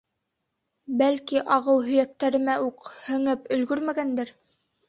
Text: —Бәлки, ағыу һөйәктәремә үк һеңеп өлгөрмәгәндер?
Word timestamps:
—Бәлки, 1.01 1.37
ағыу 1.57 1.83
һөйәктәремә 1.89 2.57
үк 2.71 2.89
һеңеп 3.05 3.49
өлгөрмәгәндер? 3.59 4.37